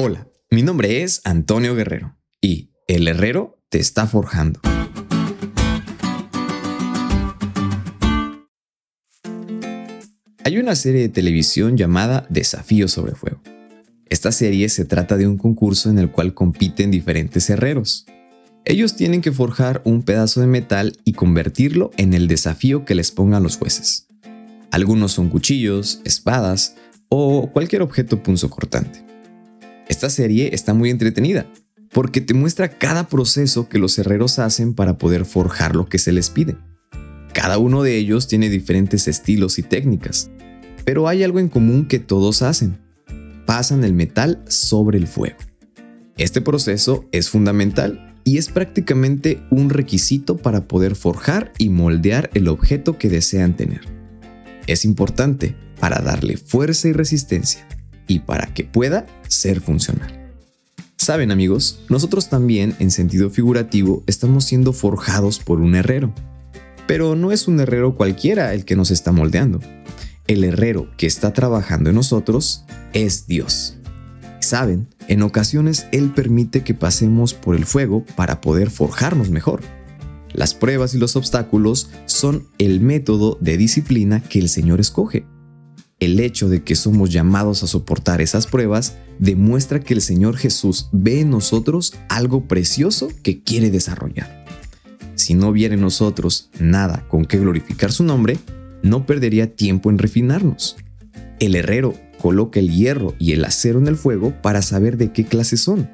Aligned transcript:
Hola, 0.00 0.28
mi 0.48 0.62
nombre 0.62 1.02
es 1.02 1.22
Antonio 1.24 1.74
Guerrero 1.74 2.16
y 2.40 2.70
el 2.86 3.08
herrero 3.08 3.60
te 3.68 3.80
está 3.80 4.06
forjando. 4.06 4.60
Hay 10.44 10.58
una 10.58 10.76
serie 10.76 11.00
de 11.00 11.08
televisión 11.08 11.76
llamada 11.76 12.28
Desafío 12.30 12.86
sobre 12.86 13.16
Fuego. 13.16 13.40
Esta 14.08 14.30
serie 14.30 14.68
se 14.68 14.84
trata 14.84 15.16
de 15.16 15.26
un 15.26 15.36
concurso 15.36 15.90
en 15.90 15.98
el 15.98 16.12
cual 16.12 16.32
compiten 16.32 16.92
diferentes 16.92 17.50
herreros. 17.50 18.06
Ellos 18.64 18.94
tienen 18.94 19.20
que 19.20 19.32
forjar 19.32 19.82
un 19.84 20.04
pedazo 20.04 20.40
de 20.40 20.46
metal 20.46 20.96
y 21.04 21.14
convertirlo 21.14 21.90
en 21.96 22.14
el 22.14 22.28
desafío 22.28 22.84
que 22.84 22.94
les 22.94 23.10
pongan 23.10 23.42
los 23.42 23.56
jueces. 23.56 24.06
Algunos 24.70 25.10
son 25.10 25.28
cuchillos, 25.28 26.00
espadas 26.04 26.76
o 27.08 27.50
cualquier 27.52 27.82
objeto 27.82 28.22
punzocortante. 28.22 29.07
Esta 29.98 30.10
serie 30.10 30.50
está 30.54 30.74
muy 30.74 30.90
entretenida 30.90 31.50
porque 31.92 32.20
te 32.20 32.32
muestra 32.32 32.78
cada 32.78 33.08
proceso 33.08 33.68
que 33.68 33.80
los 33.80 33.98
herreros 33.98 34.38
hacen 34.38 34.72
para 34.72 34.96
poder 34.96 35.24
forjar 35.24 35.74
lo 35.74 35.88
que 35.88 35.98
se 35.98 36.12
les 36.12 36.30
pide. 36.30 36.56
Cada 37.34 37.58
uno 37.58 37.82
de 37.82 37.96
ellos 37.96 38.28
tiene 38.28 38.48
diferentes 38.48 39.08
estilos 39.08 39.58
y 39.58 39.64
técnicas, 39.64 40.30
pero 40.84 41.08
hay 41.08 41.24
algo 41.24 41.40
en 41.40 41.48
común 41.48 41.88
que 41.88 41.98
todos 41.98 42.42
hacen. 42.42 42.78
Pasan 43.44 43.82
el 43.82 43.92
metal 43.92 44.40
sobre 44.46 44.98
el 44.98 45.08
fuego. 45.08 45.38
Este 46.16 46.40
proceso 46.40 47.04
es 47.10 47.28
fundamental 47.28 48.14
y 48.22 48.38
es 48.38 48.50
prácticamente 48.50 49.42
un 49.50 49.68
requisito 49.68 50.36
para 50.36 50.68
poder 50.68 50.94
forjar 50.94 51.52
y 51.58 51.70
moldear 51.70 52.30
el 52.34 52.46
objeto 52.46 52.98
que 52.98 53.08
desean 53.08 53.56
tener. 53.56 53.80
Es 54.68 54.84
importante 54.84 55.56
para 55.80 56.00
darle 56.02 56.36
fuerza 56.36 56.86
y 56.86 56.92
resistencia 56.92 57.66
y 58.08 58.20
para 58.20 58.52
que 58.52 58.64
pueda 58.64 59.06
ser 59.28 59.60
funcional. 59.60 60.18
Saben 60.96 61.30
amigos, 61.30 61.80
nosotros 61.88 62.28
también 62.28 62.74
en 62.80 62.90
sentido 62.90 63.30
figurativo 63.30 64.02
estamos 64.08 64.44
siendo 64.44 64.72
forjados 64.72 65.38
por 65.38 65.60
un 65.60 65.76
herrero. 65.76 66.12
Pero 66.88 67.14
no 67.14 67.30
es 67.30 67.46
un 67.46 67.60
herrero 67.60 67.94
cualquiera 67.94 68.52
el 68.52 68.64
que 68.64 68.74
nos 68.74 68.90
está 68.90 69.12
moldeando. 69.12 69.60
El 70.26 70.42
herrero 70.42 70.90
que 70.96 71.06
está 71.06 71.32
trabajando 71.32 71.90
en 71.90 71.96
nosotros 71.96 72.64
es 72.92 73.28
Dios. 73.28 73.76
Saben, 74.40 74.88
en 75.06 75.22
ocasiones 75.22 75.86
Él 75.92 76.10
permite 76.10 76.64
que 76.64 76.74
pasemos 76.74 77.32
por 77.32 77.54
el 77.54 77.64
fuego 77.64 78.04
para 78.16 78.40
poder 78.40 78.70
forjarnos 78.70 79.30
mejor. 79.30 79.60
Las 80.32 80.54
pruebas 80.54 80.94
y 80.94 80.98
los 80.98 81.16
obstáculos 81.16 81.90
son 82.06 82.48
el 82.58 82.80
método 82.80 83.38
de 83.40 83.56
disciplina 83.56 84.20
que 84.22 84.40
el 84.40 84.48
Señor 84.48 84.80
escoge 84.80 85.26
el 86.00 86.20
hecho 86.20 86.48
de 86.48 86.62
que 86.62 86.76
somos 86.76 87.10
llamados 87.10 87.62
a 87.62 87.66
soportar 87.66 88.20
esas 88.20 88.46
pruebas 88.46 88.96
demuestra 89.18 89.80
que 89.80 89.94
el 89.94 90.00
Señor 90.00 90.36
Jesús 90.36 90.88
ve 90.92 91.20
en 91.20 91.30
nosotros 91.30 91.94
algo 92.08 92.46
precioso 92.46 93.08
que 93.22 93.42
quiere 93.42 93.70
desarrollar. 93.70 94.44
Si 95.16 95.34
no 95.34 95.50
viera 95.50 95.74
en 95.74 95.80
nosotros 95.80 96.50
nada 96.60 97.04
con 97.08 97.24
que 97.24 97.38
glorificar 97.38 97.90
su 97.90 98.04
nombre, 98.04 98.38
no 98.82 99.06
perdería 99.06 99.54
tiempo 99.54 99.90
en 99.90 99.98
refinarnos. 99.98 100.76
El 101.40 101.56
herrero 101.56 101.94
coloca 102.20 102.60
el 102.60 102.70
hierro 102.70 103.14
y 103.18 103.32
el 103.32 103.44
acero 103.44 103.80
en 103.80 103.88
el 103.88 103.96
fuego 103.96 104.40
para 104.40 104.62
saber 104.62 104.96
de 104.96 105.12
qué 105.12 105.24
clase 105.24 105.56
son. 105.56 105.90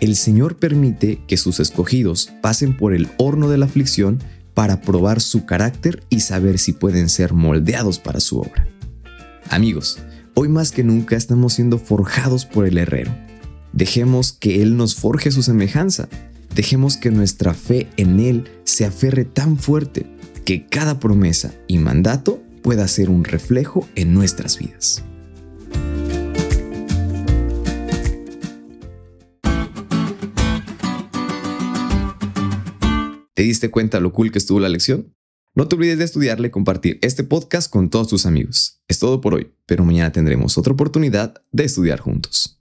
El 0.00 0.16
Señor 0.16 0.56
permite 0.56 1.22
que 1.26 1.38
sus 1.38 1.60
escogidos 1.60 2.30
pasen 2.42 2.76
por 2.76 2.94
el 2.94 3.08
horno 3.16 3.48
de 3.48 3.58
la 3.58 3.66
aflicción 3.66 4.18
para 4.52 4.82
probar 4.82 5.20
su 5.20 5.46
carácter 5.46 6.02
y 6.10 6.20
saber 6.20 6.58
si 6.58 6.72
pueden 6.72 7.08
ser 7.08 7.32
moldeados 7.32 7.98
para 7.98 8.20
su 8.20 8.40
obra. 8.40 8.66
Amigos, 9.52 9.98
hoy 10.34 10.48
más 10.48 10.70
que 10.70 10.84
nunca 10.84 11.16
estamos 11.16 11.54
siendo 11.54 11.78
forjados 11.78 12.46
por 12.46 12.68
el 12.68 12.78
herrero. 12.78 13.10
Dejemos 13.72 14.32
que 14.32 14.62
Él 14.62 14.76
nos 14.76 14.94
forje 14.94 15.32
su 15.32 15.42
semejanza. 15.42 16.08
Dejemos 16.54 16.96
que 16.96 17.10
nuestra 17.10 17.52
fe 17.52 17.88
en 17.96 18.20
Él 18.20 18.48
se 18.62 18.84
aferre 18.84 19.24
tan 19.24 19.58
fuerte 19.58 20.06
que 20.44 20.66
cada 20.66 21.00
promesa 21.00 21.52
y 21.66 21.78
mandato 21.78 22.40
pueda 22.62 22.86
ser 22.86 23.10
un 23.10 23.24
reflejo 23.24 23.88
en 23.96 24.14
nuestras 24.14 24.56
vidas. 24.56 25.02
¿Te 33.34 33.42
diste 33.42 33.68
cuenta 33.72 33.98
lo 33.98 34.12
cool 34.12 34.30
que 34.30 34.38
estuvo 34.38 34.60
la 34.60 34.68
lección? 34.68 35.12
No 35.52 35.66
te 35.66 35.74
olvides 35.74 35.98
de 35.98 36.04
estudiarle 36.04 36.46
y 36.46 36.50
compartir 36.52 37.00
este 37.02 37.24
podcast 37.24 37.68
con 37.68 37.90
todos 37.90 38.06
tus 38.06 38.24
amigos. 38.24 38.80
Es 38.86 39.00
todo 39.00 39.20
por 39.20 39.34
hoy, 39.34 39.52
pero 39.66 39.84
mañana 39.84 40.12
tendremos 40.12 40.56
otra 40.56 40.72
oportunidad 40.72 41.42
de 41.50 41.64
estudiar 41.64 41.98
juntos. 41.98 42.48